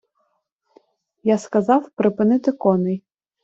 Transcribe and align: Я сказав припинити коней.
Я 1.23 1.37
сказав 1.37 1.89
припинити 1.95 2.51
коней. 2.51 3.03